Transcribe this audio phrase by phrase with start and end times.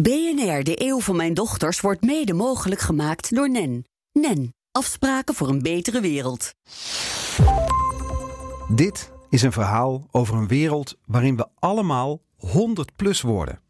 [0.00, 3.84] BNR, de eeuw van mijn dochters, wordt mede mogelijk gemaakt door NEN.
[4.12, 6.54] NEN, afspraken voor een betere wereld.
[8.68, 13.60] Dit is een verhaal over een wereld waarin we allemaal 100 plus worden.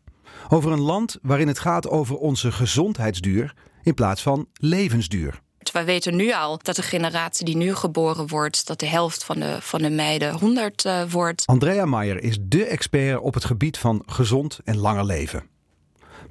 [0.49, 5.41] Over een land waarin het gaat over onze gezondheidsduur in plaats van levensduur.
[5.73, 9.41] We weten nu al dat de generatie die nu geboren wordt, dat de helft van
[9.41, 11.47] de, van de meiden 100 uh, wordt.
[11.47, 15.53] Andrea Meijer is dé expert op het gebied van gezond en langer leven.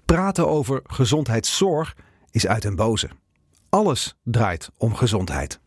[0.06, 1.96] Praten over gezondheidszorg
[2.32, 3.10] is uit en boze.
[3.70, 5.60] Alles draait om gezondheid.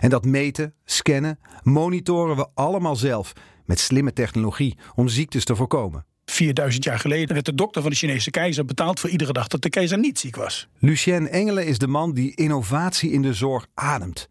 [0.00, 3.32] En dat meten, scannen, monitoren we allemaal zelf
[3.64, 6.06] met slimme technologie om ziektes te voorkomen.
[6.24, 9.62] 4000 jaar geleden werd de dokter van de Chinese keizer betaald voor iedere dag dat
[9.62, 10.68] de keizer niet ziek was.
[10.78, 14.28] Lucien Engelen is de man die innovatie in de zorg ademt.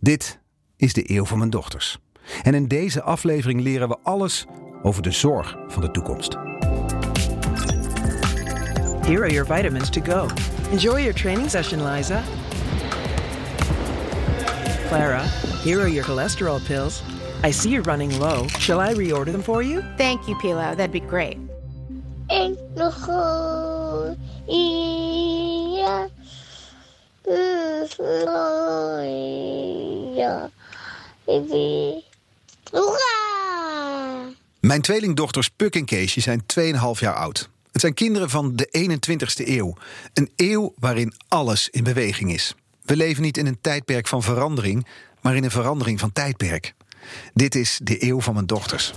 [0.00, 0.40] Dit
[0.76, 1.98] is de eeuw van mijn dochters.
[2.42, 4.46] En in deze aflevering leren we alles
[4.82, 6.49] over de zorg van de toekomst.
[9.04, 10.28] Here are your vitamins to go.
[10.70, 12.24] Enjoy your training session, Liza.
[14.88, 15.26] Clara,
[15.62, 17.02] here are your cholesterol pills.
[17.42, 18.46] I see you're running low.
[18.58, 19.82] Shall I reorder them for you?
[19.96, 20.76] Thank you, Pilo.
[20.76, 21.38] That'd be great.
[34.60, 37.48] Mijn tweelingdochters Puk en Keesje zijn 2,5 jaar oud.
[37.72, 39.76] Het zijn kinderen van de 21ste eeuw.
[40.14, 42.54] Een eeuw waarin alles in beweging is.
[42.82, 44.86] We leven niet in een tijdperk van verandering,
[45.20, 46.74] maar in een verandering van tijdperk.
[47.34, 48.92] Dit is de eeuw van mijn dochters.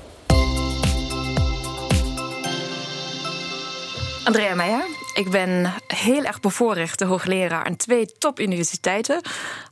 [4.23, 9.21] Andrea Meijer, ik ben heel erg bevoorrecht hoogleraar aan twee topuniversiteiten.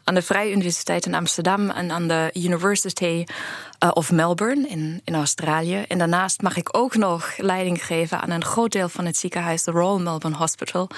[0.04, 3.26] Aan de Vrije Universiteit in Amsterdam en aan de University
[3.84, 5.86] uh, of Melbourne in, in Australië.
[5.88, 9.64] En daarnaast mag ik ook nog leiding geven aan een groot deel van het ziekenhuis,
[9.64, 10.90] de Royal Melbourne Hospital,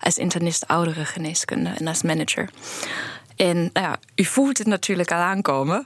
[0.00, 2.48] als internist ouderengeneeskunde en als manager.
[3.36, 5.84] En nou ja, u voelt het natuurlijk al aankomen.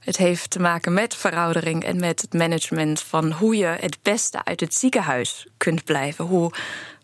[0.00, 4.44] Het heeft te maken met veroudering en met het management van hoe je het beste
[4.44, 6.24] uit het ziekenhuis kunt blijven.
[6.24, 6.52] Hoe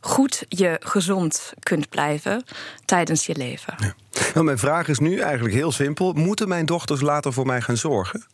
[0.00, 2.44] goed je gezond kunt blijven
[2.84, 3.75] tijdens je leven.
[3.78, 3.94] Ja.
[4.34, 7.77] Nou, mijn vraag is nu eigenlijk heel simpel: moeten mijn dochters later voor mij gaan
[7.77, 8.27] zorgen?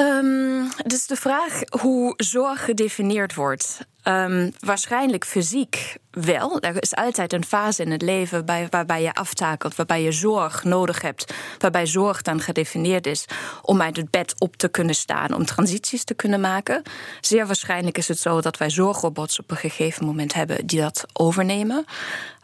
[0.00, 3.78] Um, dus de vraag hoe zorg gedefinieerd wordt.
[4.04, 6.60] Um, waarschijnlijk fysiek wel.
[6.60, 11.02] Er is altijd een fase in het leven waarbij je aftakelt, waarbij je zorg nodig
[11.02, 13.24] hebt, waarbij zorg dan gedefinieerd is
[13.62, 16.82] om uit het bed op te kunnen staan, om transities te kunnen maken.
[17.20, 21.04] Zeer waarschijnlijk is het zo dat wij zorgrobots op een gegeven moment hebben die dat
[21.12, 21.84] overnemen.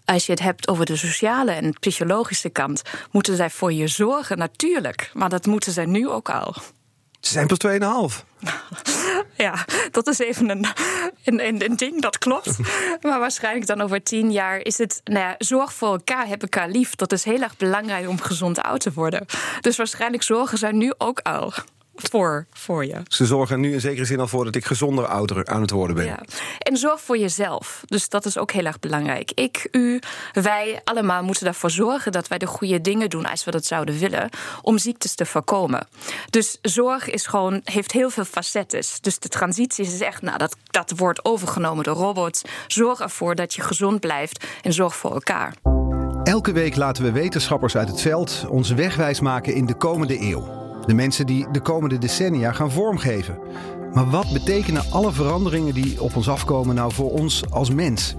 [0.04, 4.38] Als je het hebt over de sociale en psychologische kant, moeten zij voor je zorgen,
[4.38, 5.10] natuurlijk.
[5.14, 6.54] Maar dat moeten zij nu ook al.
[7.20, 8.24] Ze zijn pas 2,5.
[9.36, 10.66] Ja, dat is even een,
[11.24, 12.58] een, een, ding, dat klopt.
[13.02, 15.00] Maar waarschijnlijk dan over tien jaar is het...
[15.04, 16.94] Nou ja, zorg voor elkaar, heb elkaar lief.
[16.94, 19.26] Dat is heel erg belangrijk om gezond oud te worden.
[19.60, 21.52] Dus waarschijnlijk zorgen zij nu ook al
[21.98, 23.02] voor, voor je.
[23.08, 25.96] Ze zorgen nu in zekere zin al voor dat ik gezonder ouder aan het worden
[25.96, 26.04] ben.
[26.04, 26.22] Ja.
[26.58, 27.82] En zorg voor jezelf.
[27.86, 29.30] Dus dat is ook heel erg belangrijk.
[29.34, 30.00] Ik, u,
[30.32, 33.98] wij allemaal moeten ervoor zorgen dat wij de goede dingen doen als we dat zouden
[33.98, 34.28] willen,
[34.62, 35.86] om ziektes te voorkomen.
[36.30, 38.82] Dus zorg is gewoon, heeft heel veel facetten.
[39.00, 42.42] Dus de transitie is echt, nou, dat, dat wordt overgenomen door robots.
[42.66, 45.54] Zorg ervoor dat je gezond blijft en zorg voor elkaar.
[46.24, 50.57] Elke week laten we wetenschappers uit het veld ons wegwijs maken in de komende eeuw.
[50.88, 53.38] De mensen die de komende decennia gaan vormgeven.
[53.92, 58.14] Maar wat betekenen alle veranderingen die op ons afkomen nou voor ons als mens?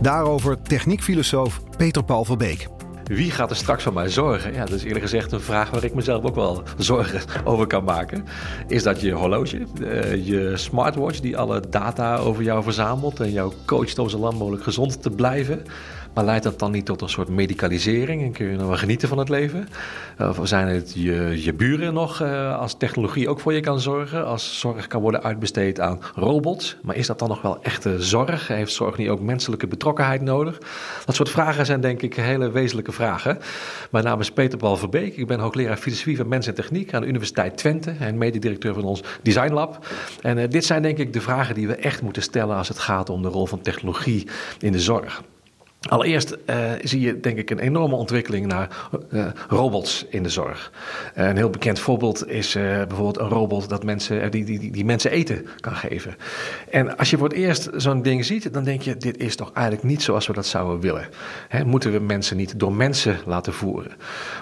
[0.00, 2.68] Daarover techniekfilosoof Peter Paul van Beek.
[3.04, 4.52] Wie gaat er straks voor mij zorgen?
[4.52, 7.84] Ja, dat is eerlijk gezegd een vraag waar ik mezelf ook wel zorgen over kan
[7.84, 8.24] maken.
[8.66, 13.52] Is dat je horloge, eh, je smartwatch die alle data over jou verzamelt en jou
[13.64, 15.62] coacht om zo lang mogelijk gezond te blijven?
[16.14, 19.08] Maar leidt dat dan niet tot een soort medicalisering en kun je nog wel genieten
[19.08, 19.68] van het leven?
[20.18, 24.26] Of zijn het je, je buren nog, uh, als technologie ook voor je kan zorgen,
[24.26, 26.76] als zorg kan worden uitbesteed aan robots?
[26.82, 28.48] Maar is dat dan nog wel echte zorg?
[28.48, 30.58] Heeft zorg niet ook menselijke betrokkenheid nodig?
[31.04, 33.38] Dat soort vragen zijn denk ik hele wezenlijke vragen.
[33.90, 35.16] Mijn naam is Peter Paul Verbeek.
[35.16, 38.84] Ik ben hoogleraar filosofie van mens en techniek aan de Universiteit Twente en mededirecteur van
[38.84, 39.86] ons Design Lab.
[40.20, 42.78] En uh, dit zijn denk ik de vragen die we echt moeten stellen als het
[42.78, 44.26] gaat om de rol van technologie
[44.58, 45.22] in de zorg.
[45.88, 48.68] Allereerst uh, zie je denk ik een enorme ontwikkeling naar
[49.10, 50.72] uh, robots in de zorg.
[51.18, 55.10] Uh, een heel bekend voorbeeld is bijvoorbeeld een robot dat mensen, die, die, die mensen
[55.10, 56.16] eten kan geven.
[56.70, 59.50] En als je voor het eerst zo'n ding ziet, dan denk je: dit is toch
[59.52, 61.08] eigenlijk niet zoals we dat zouden willen.
[61.48, 63.92] Hè, moeten we mensen niet door mensen laten voeren?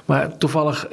[0.05, 0.87] Maar toevallig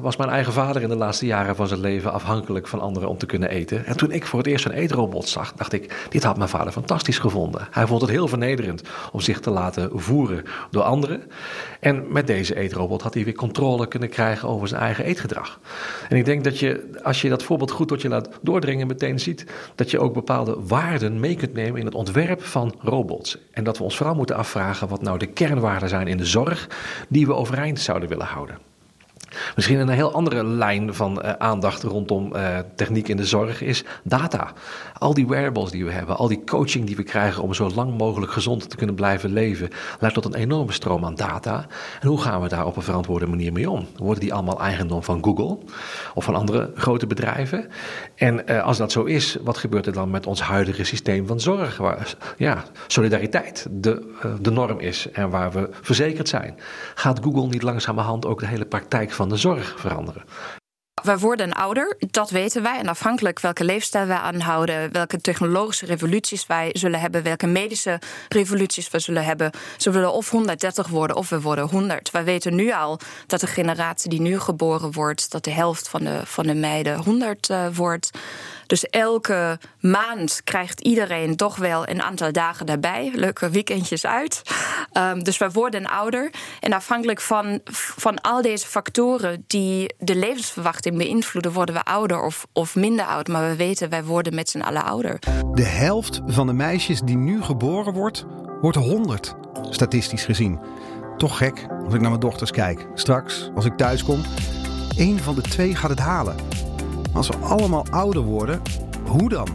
[0.00, 3.18] was mijn eigen vader in de laatste jaren van zijn leven afhankelijk van anderen om
[3.18, 3.86] te kunnen eten.
[3.86, 6.72] En toen ik voor het eerst een eetrobot zag, dacht ik: dit had mijn vader
[6.72, 7.68] fantastisch gevonden.
[7.70, 8.82] Hij vond het heel vernederend
[9.12, 11.22] om zich te laten voeren door anderen.
[11.80, 15.60] En met deze eetrobot had hij weer controle kunnen krijgen over zijn eigen eetgedrag.
[16.08, 19.20] En ik denk dat je, als je dat voorbeeld goed tot je laat doordringen, meteen
[19.20, 23.38] ziet dat je ook bepaalde waarden mee kunt nemen in het ontwerp van robots.
[23.50, 26.68] En dat we ons vooral moeten afvragen wat nou de kernwaarden zijn in de zorg
[27.08, 28.65] die we overeind zouden willen houden.
[29.54, 33.84] Misschien een heel andere lijn van uh, aandacht rondom uh, techniek in de zorg is
[34.02, 34.52] data.
[34.98, 37.98] Al die wearables die we hebben, al die coaching die we krijgen om zo lang
[37.98, 39.68] mogelijk gezond te kunnen blijven leven,
[40.00, 41.66] leidt tot een enorme stroom aan data.
[42.00, 43.86] En hoe gaan we daar op een verantwoorde manier mee om?
[43.96, 45.58] Worden die allemaal eigendom van Google
[46.14, 47.68] of van andere grote bedrijven?
[48.14, 51.40] En uh, als dat zo is, wat gebeurt er dan met ons huidige systeem van
[51.40, 51.76] zorg?
[51.76, 56.58] Waar ja, solidariteit de, de norm is en waar we verzekerd zijn.
[56.94, 60.24] Gaat Google niet langzamerhand ook de hele praktijk van de zorg veranderen.
[61.06, 62.78] We worden ouder, dat weten wij.
[62.78, 68.90] En afhankelijk welke leefstijl wij aanhouden, welke technologische revoluties wij zullen hebben, welke medische revoluties
[68.90, 72.10] we zullen hebben, zullen we of 130 worden of we worden 100.
[72.10, 76.04] Wij weten nu al dat de generatie die nu geboren wordt, dat de helft van
[76.04, 78.10] de, van de meiden 100 uh, wordt.
[78.66, 83.10] Dus elke maand krijgt iedereen toch wel een aantal dagen daarbij.
[83.14, 84.42] Leuke weekendjes uit.
[84.92, 86.30] Um, dus wij worden ouder.
[86.60, 87.60] En afhankelijk van,
[87.96, 93.28] van al deze factoren die de levensverwachting beïnvloeden, worden we ouder of, of minder oud.
[93.28, 95.18] Maar we weten, wij worden met z'n allen ouder.
[95.52, 98.24] De helft van de meisjes die nu geboren wordt,
[98.60, 99.34] wordt 100,
[99.70, 100.58] statistisch gezien.
[101.16, 102.86] Toch gek als ik naar mijn dochters kijk.
[102.94, 104.20] Straks, als ik thuis kom,
[104.96, 106.36] één van de twee gaat het halen.
[107.12, 108.62] Als we allemaal ouder worden,
[109.06, 109.48] hoe dan?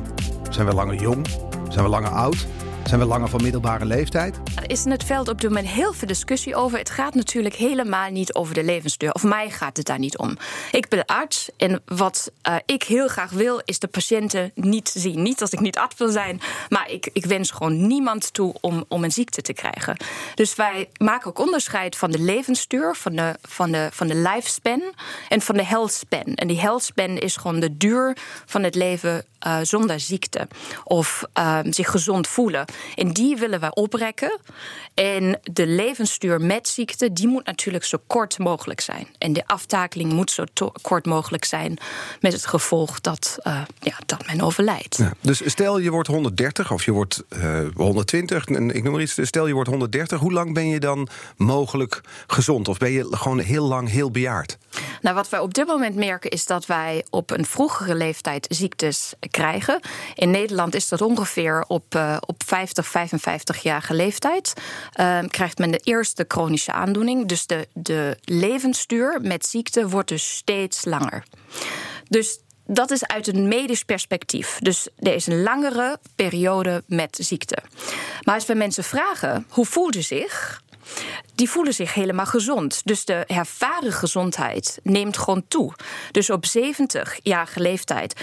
[0.49, 1.27] Zijn we langer jong?
[1.69, 2.47] Zijn we langer oud?
[2.85, 4.39] Zijn we langer van middelbare leeftijd?
[4.55, 6.77] Er is in het veld op dit moment heel veel discussie over.
[6.77, 9.11] Het gaat natuurlijk helemaal niet over de levensduur.
[9.11, 10.37] Of mij gaat het daar niet om.
[10.71, 15.21] Ik ben arts en wat uh, ik heel graag wil, is de patiënten niet zien.
[15.21, 18.85] Niet als ik niet arts wil zijn, maar ik, ik wens gewoon niemand toe om,
[18.87, 19.97] om een ziekte te krijgen.
[20.35, 24.81] Dus wij maken ook onderscheid van de levensduur, van de, van de, van de lifespan
[25.29, 26.35] en van de health span.
[26.35, 30.47] En die health span is gewoon de duur van het leven uh, zonder ziekte
[30.83, 32.65] of uh, zich gezond voelen.
[32.95, 34.39] En die willen wij oprekken.
[34.93, 39.07] En de levensduur met ziekte, die moet natuurlijk zo kort mogelijk zijn.
[39.17, 40.43] En de aftakeling moet zo
[40.81, 41.77] kort mogelijk zijn.
[42.19, 44.97] Met het gevolg dat, uh, ja, dat men overlijdt.
[44.97, 49.17] Ja, dus stel je wordt 130 of je wordt uh, 120, ik noem maar iets.
[49.21, 51.07] Stel je wordt 130, hoe lang ben je dan
[51.37, 52.67] mogelijk gezond?
[52.67, 54.57] Of ben je gewoon heel lang heel bejaard?
[55.01, 59.13] Nou, wat wij op dit moment merken is dat wij op een vroegere leeftijd ziektes
[59.29, 59.79] krijgen.
[60.15, 64.53] In Nederland is dat ongeveer op, uh, op 50, 55-jarige leeftijd.
[64.99, 67.27] Uh, krijgt men de eerste chronische aandoening.
[67.27, 71.23] Dus de, de levensduur met ziekte wordt dus steeds langer.
[72.07, 74.57] Dus dat is uit een medisch perspectief.
[74.61, 77.57] Dus er is een langere periode met ziekte.
[78.23, 80.61] Maar als we mensen vragen hoe voelt u zich,
[81.35, 82.81] die voelen zich helemaal gezond.
[82.83, 85.73] Dus de ervaren gezondheid neemt gewoon toe.
[86.11, 88.21] Dus op 70-jarige leeftijd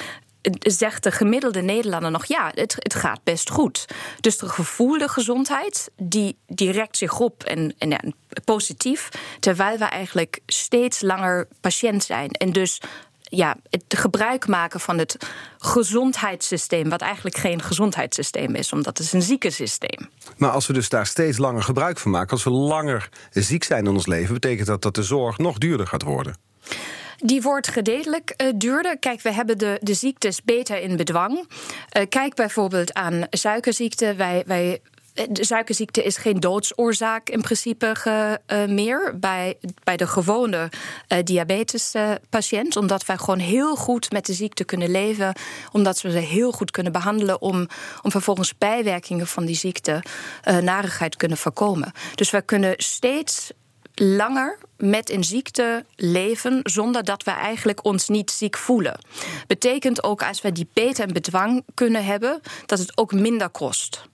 [0.59, 3.85] zegt de gemiddelde Nederlander nog ja, het, het gaat best goed.
[4.21, 8.15] Dus de gevoelde gezondheid, die direct zich op en, en
[8.45, 9.09] positief,
[9.41, 12.31] terwijl we eigenlijk steeds langer patiënt zijn.
[12.31, 12.81] En dus
[13.29, 15.17] ja, het gebruik maken van het
[15.59, 20.09] gezondheidssysteem, wat eigenlijk geen gezondheidssysteem is, omdat het is een ziekensysteem.
[20.37, 23.85] Maar als we dus daar steeds langer gebruik van maken, als we langer ziek zijn
[23.85, 26.37] in ons leven, betekent dat dat de zorg nog duurder gaat worden?
[27.25, 28.99] Die wordt gedeeltelijk uh, duurder.
[28.99, 31.37] Kijk, we hebben de, de ziektes beter in bedwang.
[31.39, 34.15] Uh, kijk bijvoorbeeld aan suikerziekte.
[34.15, 34.81] Wij, wij
[35.31, 40.71] de suikerziekte is geen doodsoorzaak in principe ge, meer bij, bij de gewone
[41.25, 42.77] diabetespatiënt.
[42.77, 45.35] omdat wij gewoon heel goed met de ziekte kunnen leven.
[45.73, 47.69] Omdat we ze heel goed kunnen behandelen om,
[48.03, 50.03] om vervolgens bijwerkingen van die ziekte,
[50.61, 51.93] narigheid kunnen voorkomen.
[52.15, 53.51] Dus we kunnen steeds
[54.01, 58.99] langer met een ziekte leven zonder dat we eigenlijk ons niet ziek voelen.
[59.47, 64.07] Betekent ook als we die beter en bedwang kunnen hebben, dat het ook minder kost.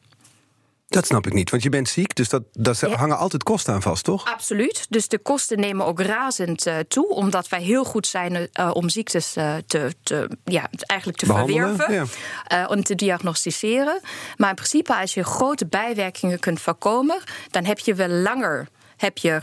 [0.88, 2.88] Dat snap ik niet, want je bent ziek, dus dat, dat Ja.
[2.88, 4.24] hangen altijd kosten aan vast, toch?
[4.32, 4.86] Absoluut.
[4.88, 8.88] Dus de kosten nemen ook razend eh, toe, omdat wij heel goed zijn eh, om
[8.88, 14.00] ziektes eh, te, te, ja, eigenlijk te Behandelen, verwerven eh, en te diagnosticeren.
[14.36, 17.18] Maar in principe, als je grote bijwerkingen kunt voorkomen,
[17.50, 19.40] dan heb je wel langer heb je,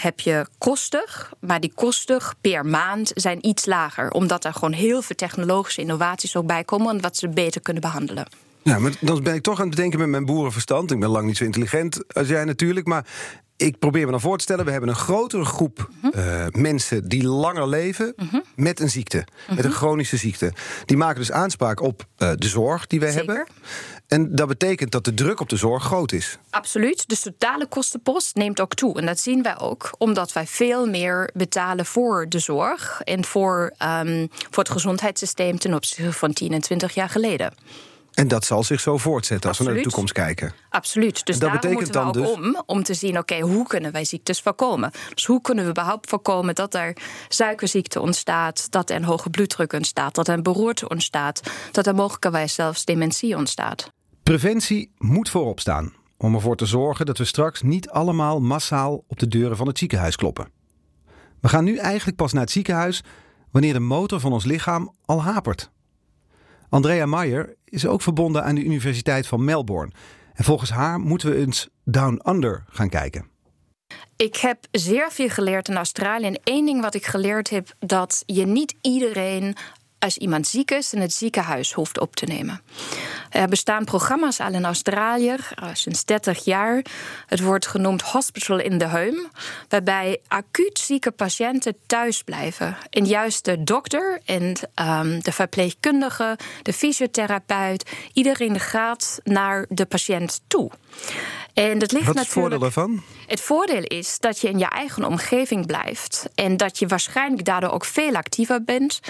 [0.00, 1.04] heb je kosten,
[1.40, 6.36] maar die kosten per maand zijn iets lager, omdat er gewoon heel veel technologische innovaties
[6.36, 8.26] ook bij komen en wat ze beter kunnen behandelen.
[8.62, 10.90] Ja, maar dan ben ik toch aan het bedenken met mijn boerenverstand.
[10.90, 13.06] Ik ben lang niet zo intelligent als jij natuurlijk, maar
[13.56, 14.64] ik probeer me dan voor te stellen...
[14.64, 16.18] we hebben een grotere groep Mhm.
[16.18, 18.14] eh, mensen die langer leven
[18.56, 19.24] met een ziekte.
[19.48, 19.66] Met Mhm.
[19.66, 20.52] een chronische ziekte.
[20.84, 23.26] Die maken dus aanspraak op eh, de zorg die wij Zeker.
[23.26, 23.46] hebben.
[24.06, 26.38] En dat betekent dat de druk op de zorg groot is.
[26.50, 27.08] Absoluut.
[27.08, 28.98] Dus de totale kostenpost neemt ook toe.
[28.98, 33.72] En dat zien wij ook omdat wij veel meer betalen voor de zorg en voor,
[33.78, 37.52] ehm, voor het gezondheidssysteem ten opzichte van 10 en 20 jaar geleden.
[38.14, 40.52] En dat zal zich zo voortzetten als we naar de toekomst kijken.
[40.70, 41.26] Absoluut.
[41.26, 43.40] Dus En dat daarom betekent moeten we ook dan dus- om om te zien, oké,
[43.40, 44.90] hoe kunnen wij ziektes voorkomen?
[45.14, 46.96] Dus hoe kunnen we überhaupt voorkomen dat er
[47.28, 51.40] suikerziekte ontstaat, dat er een hoge bloeddruk ontstaat, dat er een beroerte ontstaat,
[51.72, 53.92] dat er mogelijkerwijs zelfs dementie ontstaat.
[54.22, 55.92] Preventie moet voorop staan.
[56.16, 59.78] Om ervoor te zorgen dat we straks niet allemaal massaal op de deuren van het
[59.78, 60.48] ziekenhuis kloppen.
[61.40, 63.02] We gaan nu eigenlijk pas naar het ziekenhuis
[63.50, 65.70] wanneer de motor van ons lichaam al hapert.
[66.74, 69.92] Andrea Meyer is ook verbonden aan de Universiteit van Melbourne.
[70.34, 73.26] En volgens haar moeten we eens down under gaan kijken.
[74.16, 76.26] Ik heb zeer veel geleerd in Australië.
[76.26, 79.56] En één ding wat ik geleerd heb, dat je niet iedereen
[80.04, 82.60] als iemand ziek is in het ziekenhuis hoeft op te nemen.
[83.30, 86.84] Er bestaan programma's al in Australië eh, sinds 30 jaar.
[87.26, 89.28] Het wordt genoemd Hospital in the Home,
[89.68, 92.76] waarbij acuut zieke patiënten thuis blijven.
[92.90, 100.40] En juist de dokter en ehm, de verpleegkundige, de fysiotherapeut, iedereen gaat naar de patiënt
[100.46, 100.70] toe.
[101.54, 103.02] En dat ligt Wat is het voordeel daarvan?
[103.26, 107.70] Het voordeel is dat je in je eigen omgeving blijft en dat je waarschijnlijk daardoor
[107.70, 109.00] ook veel actiever bent.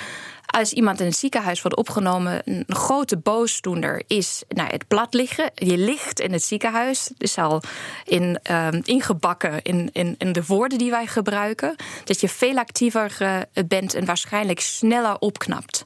[0.54, 5.50] Als iemand in het ziekenhuis wordt opgenomen, een grote boosdoener is nou, het plat liggen.
[5.54, 7.04] Je ligt in het ziekenhuis.
[7.04, 7.62] Het is al
[8.04, 11.76] in, ehm, ingebakken in, in, in de woorden die wij gebruiken.
[12.04, 15.82] Dat je veel actiever eh, bent en waarschijnlijk sneller opknapt.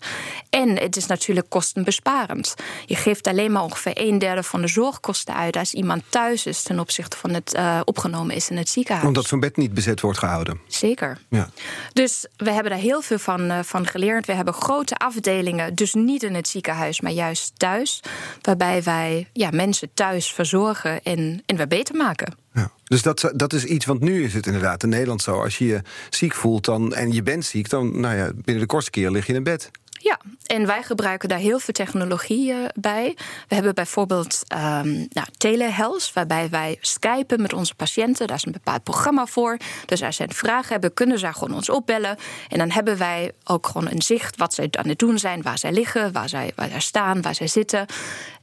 [0.51, 2.55] En het is natuurlijk kostenbesparend.
[2.87, 6.63] Je geeft alleen maar ongeveer een derde van de zorgkosten uit als iemand thuis is
[6.63, 9.07] ten opzichte van het eh, opgenomen is in het ziekenhuis.
[9.07, 10.61] Omdat zo'n bed niet bezet wordt gehouden.
[10.67, 11.19] Zeker.
[11.29, 11.49] Ja.
[11.93, 14.27] Dus we hebben daar heel veel van, eh, van geleerd.
[14.27, 18.03] We hebben grote afdelingen, dus niet in het ziekenhuis, maar juist thuis.
[18.43, 22.35] Waarbij wij ja, mensen thuis verzorgen en, en weer beter maken.
[22.53, 22.71] Ja.
[22.85, 25.43] Dus dat, dat is iets, want nu is het inderdaad in Nederland zo.
[25.43, 28.67] Als je je ziek voelt dan, en je bent ziek, dan nou ja, binnen de
[28.67, 29.71] kortste keer lig je in bed.
[30.01, 33.17] Ja, en wij gebruiken daar heel veel technologie eh, bij.
[33.49, 38.27] We hebben bijvoorbeeld ehm nou, telehealth, waarbij wij skypen met onze patiënten.
[38.27, 39.57] Daar is een bepaald programma voor.
[39.87, 42.17] Dus als ze een vraag hebben, kunnen zij gewoon ons opbellen.
[42.49, 45.59] En dan hebben wij ook gewoon een zicht wat zij aan het doen zijn, waar
[45.59, 47.87] zij liggen, waar zij, waar zij staan, waar zij zitten.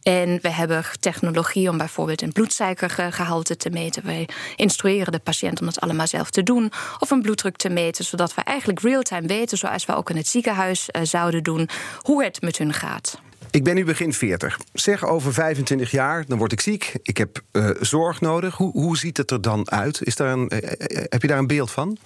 [0.05, 4.05] En we hebben technologie om bijvoorbeeld een bloedsuikergehalte te meten.
[4.05, 6.71] Wij instrueren de patiënt om dat allemaal zelf te doen.
[6.99, 10.27] Of een bloeddruk te meten, zodat we eigenlijk real-time weten, zoals we ook in het
[10.27, 13.19] ziekenhuis eh, zouden doen, hoe het met hun gaat.
[13.55, 14.59] Ik ben nu begin 40.
[14.73, 16.93] Zeg over 25 jaar, dan word ik ziek.
[17.01, 18.55] Ik heb eh, zorg nodig.
[18.55, 20.01] Hoe, hoe ziet het er dan uit?
[20.01, 21.97] Is daar een, eh, eh, heb je daar een beeld van?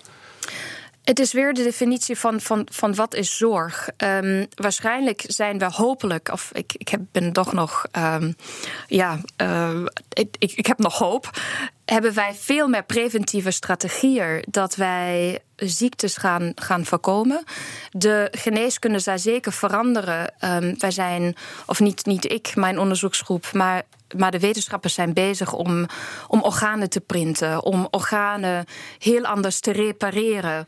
[1.04, 3.90] Het is weer de definitie van, van, van wat is zorg.
[3.98, 8.32] Ehm, waarschijnlijk zijn we hopelijk, of ik, ik heb, ben toch nog, ehm,
[8.88, 9.20] ja,
[10.14, 11.30] ik, ik, ik heb nog hoop.
[11.90, 17.44] Hebben wij veel meer preventieve strategieën dat wij ziektes gaan, gaan voorkomen.
[17.92, 20.34] De geneeskunde zal zeker veranderen.
[20.40, 23.84] Ehm, wij zijn, of niet, niet ik, mijn onderzoeksgroep, maar
[24.18, 25.86] maar de wetenschappers zijn bezig om,
[26.28, 28.66] om organen te printen, om organen
[29.00, 30.66] heel anders te repareren.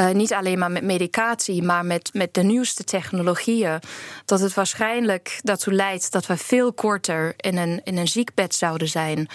[0.00, 3.78] Uh, niet alleen maar met medicatie, maar met, met de nieuwste technologieën.
[4.24, 8.88] Dat het waarschijnlijk daartoe leidt dat we veel korter in een, in een ziekbed zouden
[8.88, 9.28] zijn.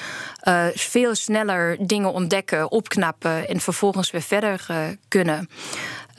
[0.43, 1.15] Uh, veel
[1.79, 5.49] dingen ontdekken, opknappen en vervolgens weer verder uh, kunnen.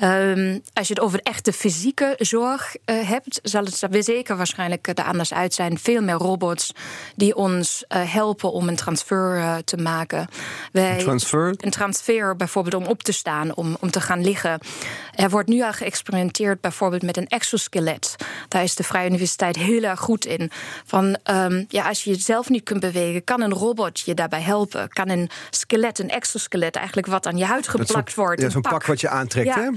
[0.03, 4.89] Um, als je het over echte fysieke zorg uh, hebt, zal het er zeker waarschijnlijk
[4.89, 5.79] er anders uit zijn.
[5.79, 6.73] Veel meer robots
[7.17, 10.29] die ons uh, helpen om een transfer uh, te maken.
[10.73, 11.55] Wij, een transfer?
[11.57, 14.61] Een transfer bijvoorbeeld om op te staan, om, om te gaan liggen.
[15.21, 18.17] Er wordt nu al geëxperimenteerd bijvoorbeeld met een exoskelet.
[18.49, 20.51] Daar is de Vrije Universiteit heel erg goed in.
[20.85, 24.89] Van um, ja, als je jezelf niet kunt bewegen, kan een robot je daarbij helpen.
[24.89, 28.41] Kan een skelet, een exoskelet, eigenlijk wat aan je huid geplakt wordt.
[28.41, 28.73] Ja, zo'n pak.
[28.73, 28.87] pak.
[28.87, 29.61] wat je aantrekt, ja.
[29.61, 29.69] hè?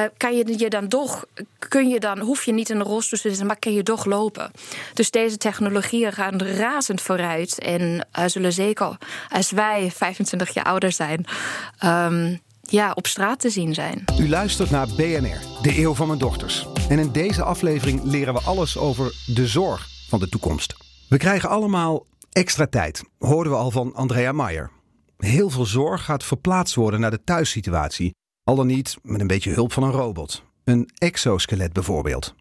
[0.00, 1.24] Uh, kan je je dan toch,
[1.68, 4.04] kun je dan, hoef je niet in een rolstoel te zitten, maar kun je toch
[4.04, 4.50] lopen.
[4.94, 7.58] Dus deze technologieën gaan razend vooruit.
[7.58, 8.96] En uh, zullen zeker,
[9.28, 11.26] als wij 25 jaar ouder zijn,
[11.84, 14.04] um, ja, op straat te zien zijn.
[14.18, 16.66] U luistert naar BNR, de eeuw van mijn dochters.
[16.88, 20.76] En in deze aflevering leren we alles over de zorg van de toekomst.
[21.08, 24.70] We krijgen allemaal extra tijd, hoorden we al van Andrea Maier.
[25.16, 28.14] Heel veel zorg gaat verplaatst worden naar de thuissituatie.
[28.44, 30.42] Al dan niet met een beetje hulp van een robot.
[30.64, 32.34] Een exoskelet bijvoorbeeld.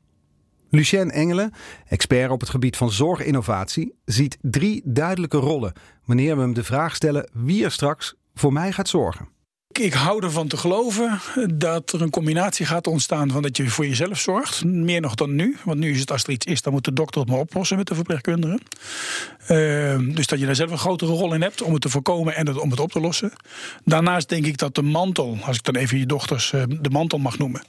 [0.70, 1.54] Lucien Engelen,
[1.88, 5.74] expert op het gebied van zorginnovatie, ziet drie duidelijke rollen
[6.06, 9.39] wanneer we hem de vraag stellen wie er straks voor mij gaat zorgen.
[9.80, 11.20] Ik hou ervan te geloven
[11.54, 14.66] dat er een combinatie gaat ontstaan van dat je voor jezelf zorgt.
[14.66, 15.58] Meer nog dan nu.
[15.64, 17.78] Want nu is het als er iets is, dan moet de dokter het maar oplossen
[17.78, 18.60] met de verpleegkundige.
[19.50, 22.36] Uh, dus dat je daar zelf een grotere rol in hebt om het te voorkomen
[22.36, 23.32] en het, om het op te lossen.
[23.86, 27.18] Daarnaast denk ik dat de mantel, als ik dan even je dochters uh, de mantel
[27.18, 27.62] mag noemen.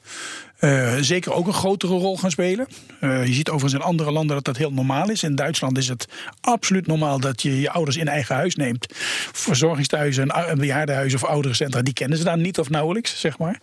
[0.61, 2.67] Uh, zeker ook een grotere rol gaan spelen.
[3.01, 5.23] Uh, je ziet overigens in andere landen dat dat heel normaal is.
[5.23, 6.09] In Duitsland is het
[6.41, 8.87] absoluut normaal dat je je ouders in eigen huis neemt.
[9.33, 13.61] Verzorgingstehuizen, en bejaardenhuizen of ouderencentra, die kennen ze daar niet of nauwelijks, zeg maar.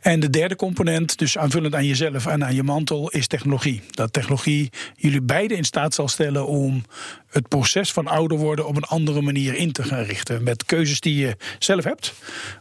[0.00, 3.82] En de derde component, dus aanvullend aan jezelf en aan je mantel, is technologie.
[3.90, 6.84] Dat technologie jullie beiden in staat zal stellen om
[7.30, 10.42] het proces van ouder worden op een andere manier in te gaan richten.
[10.42, 12.14] Met keuzes die je zelf hebt,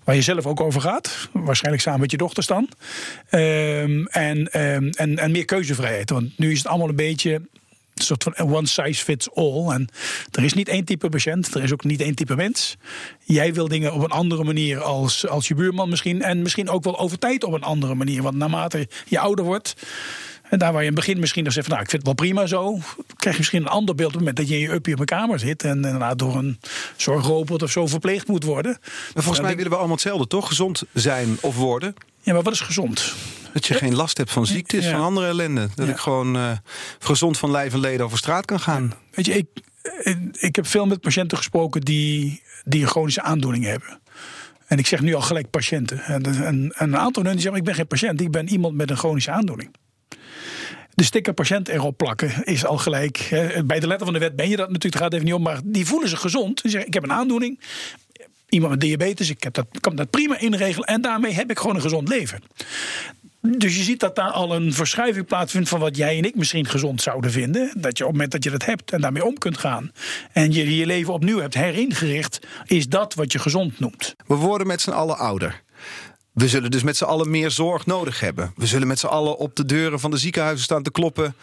[0.04, 1.30] waar je zelf ook over gaat.
[1.32, 2.70] Waarschijnlijk samen met je dochters dan.
[3.32, 6.10] Um, en, um, en, en meer keuzevrijheid.
[6.10, 7.42] Want nu is het allemaal een beetje
[7.94, 9.70] een soort van one size fits all.
[9.70, 9.88] En
[10.32, 12.76] er is niet één type patiënt, er is ook niet één type mens.
[13.24, 16.22] Jij wil dingen op een andere manier als, als je buurman misschien.
[16.22, 18.22] En misschien ook wel over tijd op een andere manier.
[18.22, 19.76] Want naarmate je ouder wordt.
[20.54, 22.18] En daar waar je in het begin misschien dan zegt van nou, ik vind het
[22.18, 22.80] wel prima zo,
[23.16, 25.00] krijg je misschien een ander beeld op het moment dat je in je uppie op
[25.00, 26.60] een kamer zit en daarna door een
[26.96, 28.78] zorgrobot of zo verpleegd moet worden.
[29.14, 30.48] Maar volgens mij willen we allemaal hetzelfde, toch?
[30.48, 31.96] Gezond zijn of worden.
[32.22, 33.14] Ja, maar wat is gezond?
[33.54, 34.92] Dat je geen last hebt van ziektes, ja.
[34.92, 35.68] van andere ellende.
[35.76, 35.92] Dat ja.
[35.92, 36.52] ik gewoon uh,
[37.00, 38.94] gezond van lijf en leden over straat kan gaan.
[39.12, 39.48] Weet je, ik,
[40.32, 44.02] ik heb veel met patiënten gesproken die, die een chronische aandoening hebben.
[44.68, 46.04] En ik zeg nu al gelijk patiënten.
[46.04, 48.76] En, en, en een aantal hun die zeggen: Ik ben geen patiënt, ik ben iemand
[48.76, 49.72] met een chronische aandoening.
[50.94, 53.18] De sticker patiënt erop plakken is al gelijk.
[53.18, 55.34] Hè, bij de letter van de wet ben je dat natuurlijk, het gaat even niet
[55.34, 55.42] om.
[55.42, 56.62] Maar die voelen zich gezond.
[56.62, 57.60] Die zeggen: Ik heb een aandoening.
[58.50, 60.88] Iemand met diabetes, ik heb dat, kan dat prima inregelen.
[60.88, 62.42] En daarmee heb ik gewoon een gezond leven.
[63.50, 66.66] Dus je ziet dat daar al een verschuiving plaatsvindt van wat jij en ik misschien
[66.66, 67.72] gezond zouden vinden.
[67.78, 69.92] Dat je op het moment dat je dat hebt en daarmee om kunt gaan.
[70.32, 74.16] En je je leven opnieuw hebt heringericht, is dat wat je gezond noemt.
[74.28, 75.62] We worden met z'n allen ouder.
[76.32, 78.54] We zullen dus met z'n allen meer zorg nodig hebben.
[78.56, 81.36] We zullen met z'n allen op de deuren van de ziekenhuizen staan te kloppen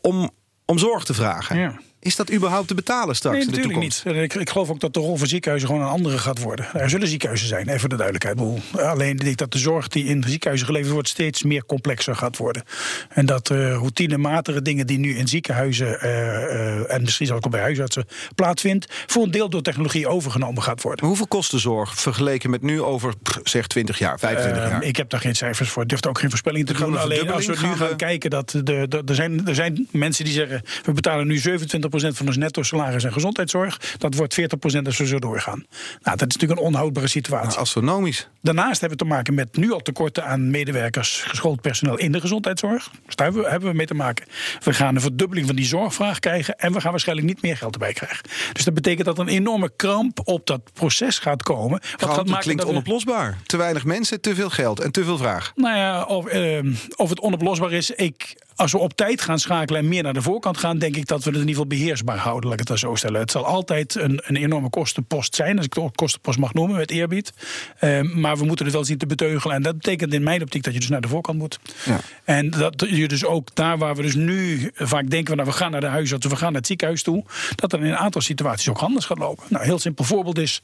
[0.00, 0.30] om,
[0.64, 1.58] om zorg te vragen.
[1.58, 1.80] Ja.
[2.02, 4.04] Is dat überhaupt te betalen straks nee, in de natuurlijk toekomst?
[4.04, 4.32] niet.
[4.32, 6.74] Ik, ik, geloof ook dat de rol van ziekenhuizen gewoon een andere gaat worden.
[6.74, 8.40] Er zullen ziekenhuizen zijn, even voor de duidelijkheid.
[8.86, 12.36] Alleen denk ik dat de zorg die in ziekenhuizen geleverd wordt steeds meer complexer gaat
[12.36, 12.62] worden.
[13.08, 17.60] En dat uh, routinematige dingen die nu in ziekenhuizen uh, uh, en misschien ook bij
[17.60, 21.00] huisartsen plaatsvindt, voor een deel door technologie overgenomen gaat worden.
[21.00, 24.82] Maar hoeveel kost de zorg vergeleken met nu over zeg 20 jaar, 25 jaar?
[24.82, 25.82] Ik heb daar geen cijfers voor.
[25.82, 26.98] Ik durf ook geen voorspelling te doen.
[26.98, 30.24] Alleen als we nu gaan, gaan kijken dat de, de, er, zijn, er zijn mensen
[30.24, 33.80] die zeggen we betalen nu 27% van ons netto salaris en gezondheidszorg.
[33.98, 34.44] Dat wordt 40%
[34.84, 35.66] als we zo doorgaan.
[36.02, 37.48] Nou, dat is natuurlijk een onhoudbare situatie.
[37.48, 38.28] Nou, astronomisch.
[38.42, 42.20] Daarnaast hebben we te maken met nu al tekorten aan medewerkers, geschoold personeel in de
[42.20, 42.90] gezondheidszorg.
[43.06, 44.26] Dus daar hebben we, mee te maken.
[44.64, 47.72] We gaan een verdubbeling van die zorgvraag krijgen en we gaan waarschijnlijk niet meer geld
[47.72, 48.24] erbij krijgen.
[48.52, 51.80] Dus dat betekent dat een enorme kramp op dat proces gaat komen.
[51.96, 53.38] Wat gaat maken klinkt dat we- onoplosbaar.
[53.46, 55.52] Te weinig mensen, te veel geld en te veel vraag.
[55.54, 56.58] Nou ja, of, eh,
[56.96, 57.90] of het onoplosbaar is.
[57.90, 61.06] Ik, als we op tijd gaan schakelen en meer naar de voorkant gaan, denk ik
[61.06, 62.44] dat we het in ieder geval beheersbaar houden.
[62.44, 63.20] Laat ik het dan zo stellen.
[63.20, 66.76] Het zal altijd een, een enorme kostenpost zijn, als ik het ook kostenpost mag noemen,
[66.76, 67.32] met eerbied.
[67.78, 69.56] Eh, maar we moeten het wel zien te beteugelen.
[69.56, 71.58] En dat betekent in mijn optiek dat je dus naar de voorkant moet.
[71.84, 72.00] Ja.
[72.24, 75.70] En dat je dus ook daar waar we dus nu vaak denken, nou, we gaan
[75.70, 78.68] naar de huisarts, we gaan naar het ziekenhuis toe, dat dan in een aantal situaties
[78.68, 79.44] ook anders gaat lopen.
[79.48, 80.62] Nou, een heel simpel voorbeeld is.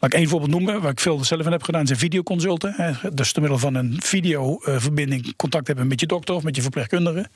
[0.00, 2.72] Laat ik één voorbeeld noemen, waar ik veel zelf in heb gedaan, zijn videoconsulten.
[2.76, 3.12] Hè.
[3.14, 7.28] Dus door middel van een videoverbinding contact hebben met je dokter of met je verpleegkundige.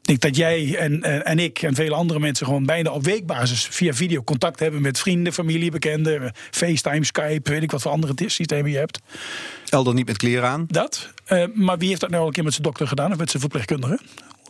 [0.00, 3.04] Ik denk dat jij en, en, en ik en vele andere mensen gewoon bijna op
[3.04, 7.90] weekbasis via video contact hebben met vrienden, familie, bekenden, FaceTime, Skype, weet ik wat voor
[7.90, 9.00] andere systemen je hebt.
[9.68, 10.64] El dan niet met kleren aan.
[10.68, 11.12] Dat.
[11.24, 13.30] Eh, maar wie heeft dat nou al een keer met zijn dokter gedaan of met
[13.30, 13.98] zijn verpleegkundige?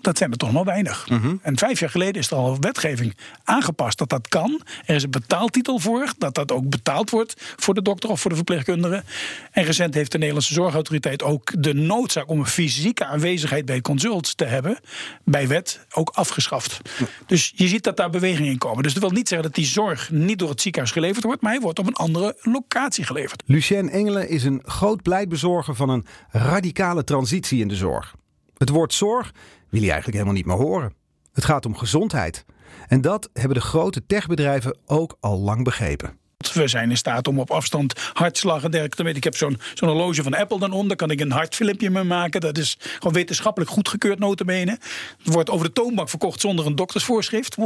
[0.00, 1.08] Dat zijn er toch nog weinig.
[1.42, 4.60] En vijf jaar geleden is er al wetgeving aangepast dat dat kan.
[4.86, 8.30] Er is een betaaltitel voor, dat dat ook betaald wordt voor de dokter of voor
[8.30, 9.02] de verpleegkundige.
[9.50, 14.34] En recent heeft de Nederlandse Zorgautoriteit ook de noodzaak om een fysieke aanwezigheid bij consults
[14.34, 14.78] te hebben,
[15.24, 16.80] bij wet ook afgeschaft.
[17.26, 18.82] Dus je ziet dat daar bewegingen in komen.
[18.82, 21.52] Dus dat wil niet zeggen dat die zorg niet door het ziekenhuis geleverd wordt, maar
[21.52, 23.42] hij wordt op een andere locatie geleverd.
[23.46, 28.14] Lucien Engelen is een groot pleitbezorger van een radicale transitie in de zorg.
[28.61, 29.33] Het woord zorg
[29.68, 30.94] wil hij eigenlijk helemaal niet meer horen.
[31.33, 32.44] Het gaat om gezondheid.
[32.88, 36.18] En dat hebben de grote techbedrijven ook al lang begrepen.
[36.53, 39.18] We zijn in staat om op afstand hartslag en dergelijke te meten.
[39.18, 40.88] Ik heb zo'n zo'n horloge van Apple dan onder.
[40.88, 42.40] Daar kan ik een hartfilmpje mee maken.
[42.40, 44.79] Dat is gewoon wetenschappelijk goedgekeurd notabene.
[45.23, 47.57] Het wordt over de toonbank verkocht zonder een doktersvoorschrift.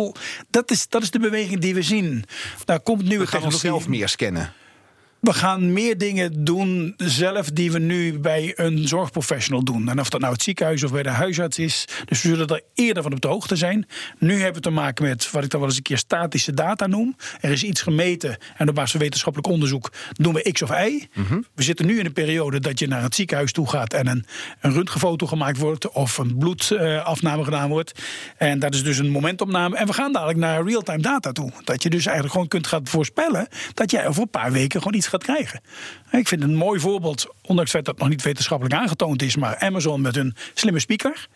[0.51, 2.25] Dat, is, dat is de beweging die we zien.
[2.65, 4.53] Daar komt nieuwe We gaan onszelf meer scannen.
[5.25, 9.89] We gaan meer dingen doen zelf die we nu bij een zorgprofessional doen.
[9.89, 11.85] En of dat nou het ziekenhuis of bij de huisarts is.
[12.05, 13.87] Dus we zullen er eerder van op de hoogte zijn.
[14.19, 16.87] Nu hebben we te maken met wat ik dan wel eens een keer statische data
[16.87, 17.17] noem.
[17.41, 21.09] Er is iets gemeten en op basis van wetenschappelijk onderzoek doen we X of Y.
[21.55, 24.27] We zitten nu in een periode dat je naar het ziekenhuis toe gaat en een,
[24.61, 27.93] een röntgenfoto gemaakt wordt of een bloedafname gedaan wordt.
[28.37, 29.77] En dat is dus een momentopname.
[29.77, 31.51] En we gaan dadelijk naar real-time data toe.
[31.65, 34.97] Dat je dus eigenlijk gewoon kunt gaan voorspellen dat jij over een paar weken gewoon
[34.97, 35.61] iets krijgen.
[36.11, 39.37] Ik vind een mooi voorbeeld, ondanks het feit dat het nog niet wetenschappelijk aangetoond is,
[39.37, 41.29] maar Amazon met hun slimme speaker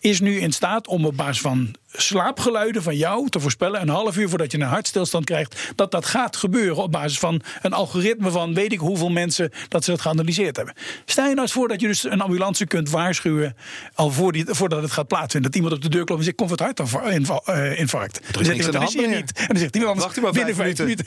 [0.00, 4.16] is nu in staat om op basis van slaapgeluiden van jou te voorspellen, een half
[4.16, 8.30] uur voordat je een hartstilstand krijgt, dat dat gaat gebeuren op basis van een algoritme
[8.30, 10.74] van weet ik hoeveel mensen dat ze het geanalyseerd hebben.
[11.04, 13.56] Stel je nou eens voor dat je dus een ambulance kunt waarschuwen
[13.94, 15.50] al voor die, voordat het gaat plaatsvinden.
[15.50, 18.20] Dat iemand op de deur klopt en zegt: Kom wat hartinfarct.
[18.30, 19.38] Dan zegt niks iemand: aan de Dat is hier hand, niet.
[19.38, 21.06] En dan zegt iemand: Wacht u maar binnen vijf vijf minuten.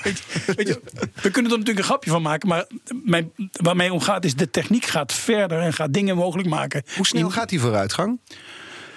[0.55, 0.81] Weet je,
[1.21, 2.65] we kunnen er natuurlijk een grapje van maken, maar
[3.03, 6.83] mijn, waar mij om gaat is de techniek gaat verder en gaat dingen mogelijk maken.
[6.95, 8.19] Hoe snel gaat die vooruitgang?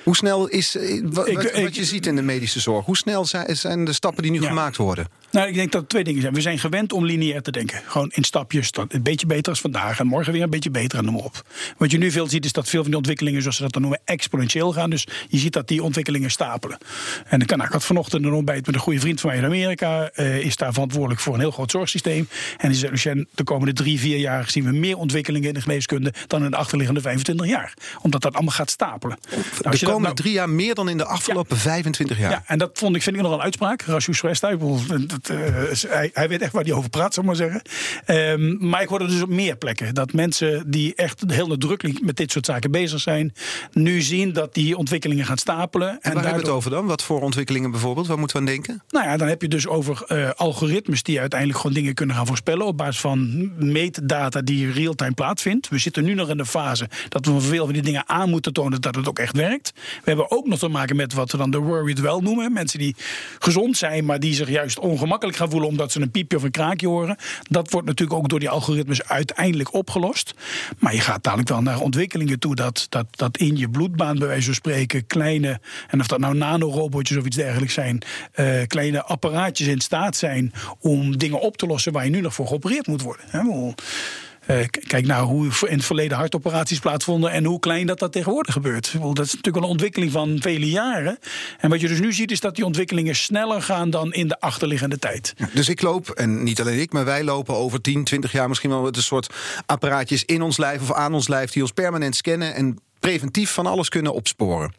[0.03, 2.85] Hoe snel is eh, wat, ik- wat je ziet in de medische zorg?
[2.85, 4.49] Hoe snel zijn zijn de stappen die nu Ja.
[4.49, 5.07] gemaakt worden?
[5.37, 6.35] Nou, ik denk dat er twee dingen zijn.
[6.35, 7.81] We zijn gewend om lineair te denken.
[7.87, 8.71] Gewoon in stapjes.
[8.71, 9.99] Dat een beetje beter als vandaag.
[9.99, 11.43] En morgen weer een beetje beter en noem maar op.
[11.77, 13.83] Wat je nu veel ziet is dat veel van die ontwikkelingen, zoals ze dat dan
[13.83, 14.91] noemen, exponentieel gaan.
[14.91, 16.79] Dus je ziet dat die ontwikkelingen stapelen.
[17.27, 19.45] En ik, kan, ik had vanochtend een ontbijt met een goede vriend van mij in
[19.45, 20.11] Amerika.
[20.15, 22.29] eh, is daar verantwoordelijk voor een heel groot zorgsysteem.
[22.57, 25.61] En die zei, Lucien, de komende drie, vier jaar zien we meer ontwikkelingen in de
[25.61, 27.75] geneeskunde dan in de achterliggende 25 jaar.
[28.03, 29.19] Omdat dat allemaal gaat stapelen.
[29.31, 32.31] Nou, de komende nou- drie jaar meer dan in de afgelopen 25 jaar.
[32.31, 33.83] ja, en dat vond ik, vind ik nog een uitspraak.
[33.83, 34.57] Rashu Shrestha,
[35.27, 35.37] dat,
[35.83, 37.63] eh, hij, hij weet echt waar hij over praat, zou ik maar zeggen.
[38.05, 42.17] Ehm, maar ik hoorde dus op meer plekken dat mensen die echt heel nadrukkelijk met
[42.17, 43.35] dit soort zaken bezig zijn,
[43.73, 45.89] nu zien dat die ontwikkelingen gaan stapelen.
[45.89, 46.87] En waar hebben we het over dan?
[46.87, 48.07] Wat voor ontwikkelingen bijvoorbeeld?
[48.07, 48.83] Waar moeten we aan denken?
[48.89, 52.27] Nou ja, dan heb je dus over eh, algoritmes die uiteindelijk gewoon dingen kunnen gaan
[52.27, 55.69] voorspellen op basis van meetdata die real-time plaatsvindt.
[55.69, 58.31] We zitten nu nog in de fase dat we voor veel van die dingen aan
[58.31, 59.73] moeten tonen dat het ook echt werkt.
[59.75, 62.53] We hebben ook nog te maken met wat we dan de worried well noemen.
[62.53, 62.97] Mensen die
[63.39, 66.51] gezond zijn, maar die zich juist ongemakkelijk gaan voelen omdat ze een piepje of een
[66.51, 67.17] kraakje horen.
[67.43, 70.35] Dat wordt natuurlijk ook door die algoritmes uiteindelijk opgelost.
[70.79, 74.27] Maar je gaat dadelijk wel naar ontwikkelingen toe dat, dat, dat in je bloedbaan, bij
[74.27, 78.03] wijze van spreken, kleine, en of dat nou nanorobotjes of iets dergelijks zijn,
[78.33, 82.35] eh, kleine apparaatjes in staat zijn om dingen op te lossen waar je nu nog
[82.35, 83.25] voor geopereerd moet worden.
[84.87, 88.93] Kijk naar hoe in het verleden hartoperaties plaatsvonden en hoe klein dat dat tegenwoordig gebeurt.
[88.93, 91.19] Dat is natuurlijk een ontwikkeling van vele jaren.
[91.59, 94.41] En wat je dus nu ziet is dat die ontwikkelingen sneller gaan dan in de
[94.41, 95.35] achterliggende tijd.
[95.53, 98.71] Dus ik loop, en niet alleen ik, maar wij lopen over 10, 20 jaar misschien
[98.71, 99.35] wel met een soort
[99.67, 103.67] apparaatjes in ons lijf of aan ons lijf die ons permanent scannen en preventief van
[103.67, 104.75] alles kunnen opsporen.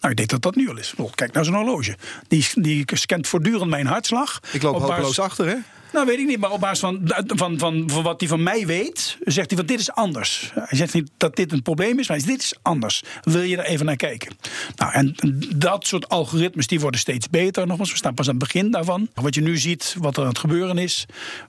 [0.00, 0.94] Nou, ik denk dat dat nu al is.
[1.14, 1.96] Kijk naar zo'n horloge.
[2.28, 4.40] Die, die scant voortdurend mijn hartslag.
[4.52, 5.54] Ik loop basis- hopeloos achter, hè?
[5.92, 8.66] Nou, weet ik niet, maar op basis van, van, van, van wat hij van mij
[8.66, 10.50] weet, zegt hij van dit is anders.
[10.54, 13.02] Hij zegt niet dat dit een probleem is, maar hij zegt dit is anders.
[13.22, 14.36] Wil je er even naar kijken?
[14.76, 15.14] Nou, en
[15.56, 17.66] dat soort algoritmes die worden steeds beter.
[17.66, 19.08] Nogmaals, we staan pas aan het begin daarvan.
[19.14, 21.06] Wat je nu ziet, wat er aan het gebeuren is,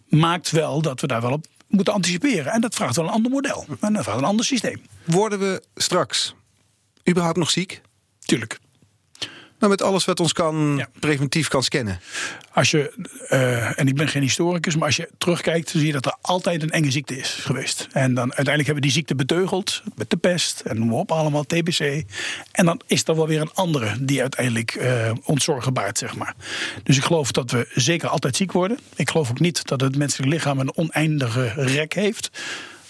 [0.10, 2.52] maakt wel dat we daar wel op moeten anticiperen.
[2.52, 3.66] En dat vraagt wel een ander model.
[3.80, 4.82] En dat vraagt een ander systeem.
[5.04, 6.36] Worden we straks
[7.10, 7.82] überhaupt nog ziek?
[8.20, 8.60] Tuurlijk.
[9.60, 10.88] Nou, met alles wat ons kan, Ja.
[11.00, 12.00] preventief kan scannen.
[12.54, 12.94] Als je,
[13.28, 16.64] eh, en ik ben geen historicus, maar als je terugkijkt, zie je dat er altijd
[16.64, 17.88] een enge ziekte is geweest.
[17.92, 21.12] En dan uiteindelijk hebben we die ziekte beteugeld met de pest en noem maar op,
[21.12, 22.04] allemaal TBC.
[22.52, 26.16] En dan is er wel weer een andere die uiteindelijk eh ons zorgen baart, zeg
[26.16, 26.36] maar.
[26.84, 28.80] Dus ik geloof dat we zeker altijd ziek worden.
[28.96, 32.30] Ik geloof ook niet dat het menselijk lichaam een oneindige rek heeft.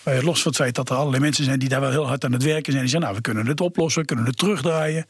[0.06, 2.26] Eh, los van het feit dat er allerlei mensen zijn die daar wel heel hard
[2.26, 2.84] aan het werken zijn.
[2.84, 5.06] Die zeggen, nou, we kunnen het oplossen, we kunnen het terugdraaien.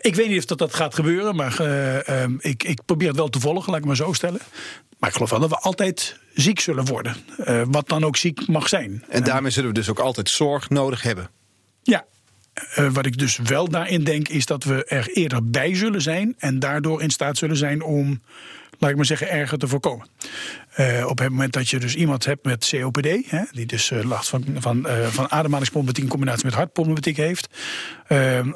[0.00, 3.16] Ik weet niet of dat, dat gaat gebeuren, maar eh, ehm, ik, ik probeer het
[3.16, 4.40] wel te volgen, laat ik maar zo stellen.
[4.98, 7.16] Maar ik geloof wel dat we altijd ziek zullen worden.
[7.36, 9.04] Eh, wat dan ook ziek mag zijn.
[9.08, 11.30] En daarmee zullen we dus ook altijd zorg nodig hebben.
[11.82, 12.04] Ja.
[12.92, 16.58] Wat ik dus wel daarin denk, is dat we er eerder bij zullen zijn en
[16.58, 18.20] daardoor in staat zullen zijn om
[18.78, 20.06] laat ik maar zeggen, erger te voorkomen.
[20.76, 24.04] Uh, op het moment dat je dus iemand hebt met COPD, hè, die dus uh,
[24.04, 27.48] last van, van, uh, van ademhalingsproblematiek in combinatie met hartproblematiek heeft.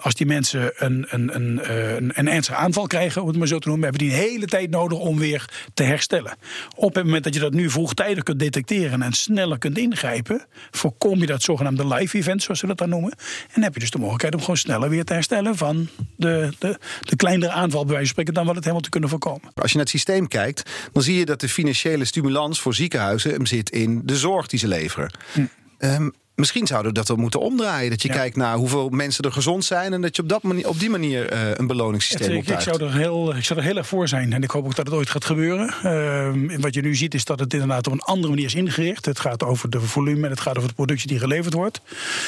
[0.00, 3.58] als die mensen een, een, een, een, een ernstige aanval krijgen, om het maar zo
[3.58, 6.36] te noemen, hebben die een hele tijd nodig om weer te herstellen.
[6.76, 11.18] Op het moment dat je dat nu vroegtijdig kunt detecteren en sneller kunt ingrijpen, voorkom
[11.18, 13.14] je dat zogenaamde live event, zoals ze dat dan noemen.
[13.52, 16.78] En heb je dus de mogelijkheid om gewoon sneller weer te herstellen van de, de,
[17.00, 19.50] de kleinere aanval, bij wijze van spreken, dan wat het helemaal te kunnen voorkomen.
[19.54, 23.30] Als je naar het systeem kijkt, dan zie je dat de financiële stimulans voor ziekenhuizen
[23.30, 25.10] hem zit in de zorg die ze leveren.
[25.32, 25.44] Hm.
[25.78, 27.90] Um, misschien zouden we dat wel moeten omdraaien.
[27.90, 30.68] Dat je kijkt naar hoeveel mensen er gezond zijn en dat je op, dat manier,
[30.68, 32.66] op die manier uh, een beloningssysteem optuigt.
[32.66, 34.74] Ik zou, er heel, ik zou er heel erg voor zijn en ik hoop ook
[34.74, 35.74] dat het ooit gaat gebeuren.
[35.84, 39.04] Uh, wat je nu ziet is dat het inderdaad op een andere manier is ingericht.
[39.04, 41.80] Het gaat over de volume en het gaat over de productie die geleverd wordt.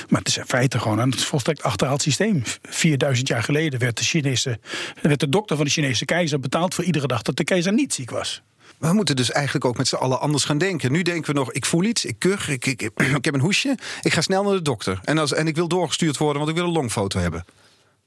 [0.09, 2.43] Maar het is in feite gewoon een volstrekt achterhaald systeem.
[2.63, 4.59] 4000 jaar geleden werd de, Chinese,
[5.03, 7.95] werd de dokter van de Chinese keizer betaald voor iedere dag dat de keizer niet
[7.95, 8.43] ziek was.
[8.79, 10.93] We moeten dus eigenlijk ook met z'n allen anders gaan denken.
[10.93, 12.81] Nu denken we nog, ik voel iets, ik kuch, ik, ik,
[13.19, 13.79] ik heb een hoesje.
[14.03, 15.01] Ik ga snel naar de dokter.
[15.05, 17.45] En, als, en ik wil doorgestuurd worden, want ik wil een longfoto hebben.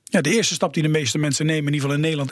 [0.10, 2.32] Ja, de eerste stap die de meeste mensen nemen, in ieder geval in Nederland,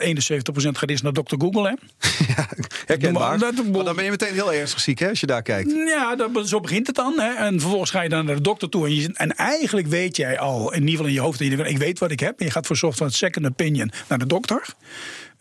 [0.74, 1.68] 71% gaat is naar dokter Google.
[1.68, 1.74] Hè?
[2.36, 2.48] Ja,
[2.86, 3.38] herkenbaar.
[3.38, 5.70] Maar, maar dan ben je meteen heel ernstig ziek, hè, als je daar kijkt.
[5.70, 7.20] Ja, dat, zo begint het dan.
[7.20, 7.34] Hè?
[7.34, 8.86] En vervolgens ga je dan naar de dokter toe.
[8.86, 11.98] En, je, en eigenlijk weet jij al, in ieder geval in je hoofd, ik weet
[11.98, 12.38] wat ik heb.
[12.38, 14.74] En je gaat voor soort van second opinion naar de dokter.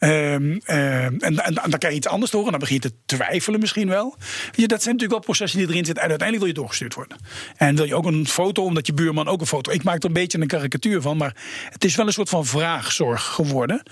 [0.05, 2.45] Um, en, en, dan krijg je iets anders horen.
[2.45, 4.15] En dan begin je te twijfelen misschien wel.
[4.51, 6.03] Je, dat zijn natuurlijk wel processen die erin zitten.
[6.03, 7.17] En uiteindelijk wil je doorgestuurd worden.
[7.55, 9.71] En wil je ook een foto, omdat je buurman ook een foto.
[9.71, 11.17] Ik maak er een beetje een karikatuur van.
[11.17, 11.35] Maar
[11.69, 13.83] het is wel een soort van vraagzorg geworden.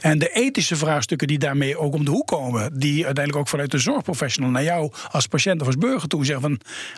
[0.00, 2.78] En de ethische vraagstukken die daarmee ook om de hoek komen.
[2.78, 6.42] Die uiteindelijk ook vanuit de zorgprofessional naar jou als patiënt of als burger toe zeggen
[6.42, 6.52] van.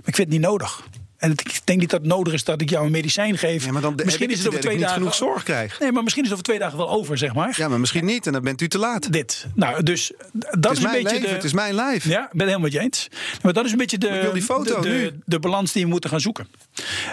[0.05, 0.83] ik vind het niet nodig.
[1.21, 3.65] En ik denk niet dat het nodig is dat ik jou een medicijn geef.
[3.65, 5.81] Ja, maar dan misschien is het over twee dagen genoeg zorg krijg.
[5.81, 7.55] Nee, maar misschien is het over twee dagen wel over, zeg maar.
[7.57, 8.27] Ja, maar misschien niet.
[8.27, 9.13] En dan bent u te laat.
[9.13, 9.47] Dit.
[9.55, 11.35] Nou, dus dat is, is, een beetje leven, de.
[11.35, 12.05] Het is mijn lijf.
[12.05, 13.09] Ja, ik ben het helemaal met je eens.
[13.43, 14.21] Maar dat is een beetje de.
[14.23, 15.21] wil die foto de, nu.
[15.25, 16.49] De, balans die we moeten gaan zoeken.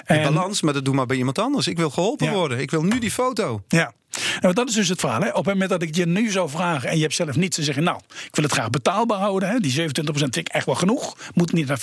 [0.05, 1.67] En, balans, maar dat doe maar bij iemand anders.
[1.67, 2.59] Ik wil geholpen worden.
[2.59, 3.63] Ik wil nu die foto.
[3.67, 3.93] Ja.
[4.41, 5.21] Nou, dat is dus het verhaal.
[5.21, 5.29] Hè.
[5.29, 7.63] Op het moment dat ik je nu zou vragen en je hebt zelf niets, te
[7.63, 9.49] zeggen: Nou, ik wil het graag betaalbaar houden.
[9.49, 9.59] Hè.
[9.59, 11.17] Die 27% vind ik echt wel genoeg.
[11.33, 11.81] Moet niet naar 40%.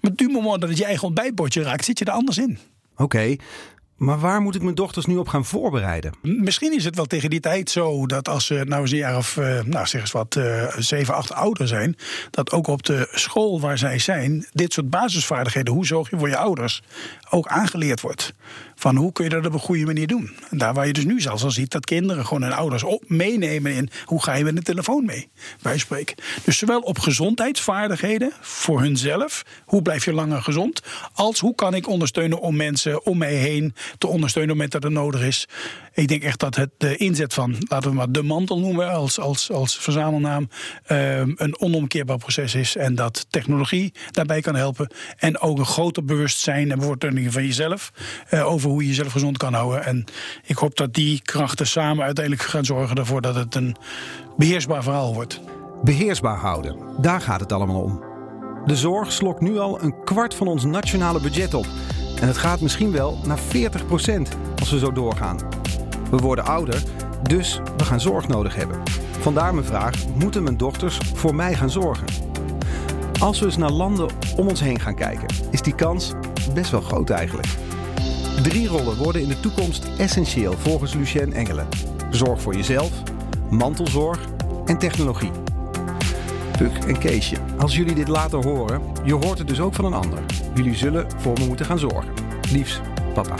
[0.00, 2.58] Maar op het moment dat het je eigen ontbijtbordje raakt, zit je er anders in.
[2.96, 3.36] Oké,
[3.96, 6.12] maar waar moet ik mijn dochters nu op gaan voorbereiden?
[6.22, 9.16] Misschien is het wel tegen die tijd zo dat als ze nou eens een jaar
[9.16, 11.96] of, uh, nou zeg eens wat, uh, 7, 8 ouder zijn,
[12.30, 16.28] dat ook op de school waar zij zijn, dit soort basisvaardigheden, hoe zorg je voor
[16.28, 16.82] je ouders,
[17.30, 18.32] ook aangeleerd wordt.
[18.74, 20.30] Van hoe kun je dat op een goede manier doen?
[20.50, 23.04] En daar waar je dus nu zelfs al ziet dat kinderen gewoon hun ouders op
[23.06, 25.28] meenemen in hoe ga je met de telefoon mee,
[25.60, 26.16] wij spreken.
[26.44, 31.88] Dus zowel op gezondheidsvaardigheden voor hunzelf, hoe blijf je langer gezond, als hoe kan ik
[31.88, 35.48] ondersteunen om mensen om mij heen te ondersteunen op het moment dat het nodig is.
[35.94, 39.20] Ik denk echt dat het de inzet van, laten we maar de mantel noemen als,
[39.20, 40.48] als, als verzamelnaam,
[40.88, 42.76] um, een onomkeerbaar proces is.
[42.76, 44.92] En dat technologie daarbij kan helpen.
[45.16, 47.92] En ook een groter bewustzijn en bevoorrading van jezelf
[48.30, 49.84] uh, over hoe je jezelf gezond kan houden.
[49.84, 50.04] En
[50.44, 53.76] ik hoop dat die krachten samen uiteindelijk gaan zorgen ervoor dat het een
[54.36, 55.40] beheersbaar verhaal wordt.
[55.82, 58.02] Beheersbaar houden, daar gaat het allemaal om.
[58.64, 61.66] De zorg slokt nu al een kwart van ons nationale budget op.
[62.22, 63.42] En het gaat misschien wel naar 40%
[64.58, 65.38] als we zo doorgaan.
[66.10, 66.82] We worden ouder,
[67.22, 68.82] dus we gaan zorg nodig hebben.
[69.20, 72.06] Vandaar mijn vraag: moeten mijn dochters voor mij gaan zorgen?
[73.20, 76.12] Als we eens naar landen om ons heen gaan kijken, is die kans
[76.54, 77.48] best wel groot eigenlijk.
[78.42, 81.68] Drie rollen worden in de toekomst essentieel volgens Lucien Engelen:
[82.10, 82.90] zorg voor jezelf,
[83.50, 84.20] mantelzorg
[84.64, 85.41] en technologie.
[86.58, 89.92] Puk en Keesje, als jullie dit later horen, je hoort het dus ook van een
[89.92, 90.24] ander.
[90.54, 92.12] Jullie zullen voor me moeten gaan zorgen.
[92.52, 92.80] Liefs,
[93.14, 93.34] papa.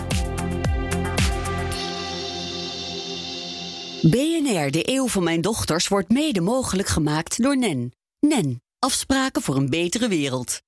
[4.02, 7.92] BNR, de eeuw van mijn dochters, wordt mede mogelijk gemaakt door NEN.
[8.20, 10.62] NEN, afspraken voor een betere wereld.